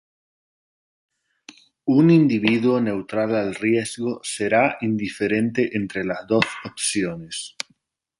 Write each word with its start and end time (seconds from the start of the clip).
Un 1.95 2.09
individuo 2.13 2.81
neutral 2.81 3.35
al 3.35 3.53
riesgo 3.53 4.19
será 4.23 4.79
indiferente 4.81 5.77
entre 5.77 6.03
las 6.03 6.25
dos 6.25 6.43
opciones. 6.65 7.55